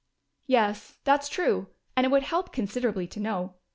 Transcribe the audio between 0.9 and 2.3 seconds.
that's true and it would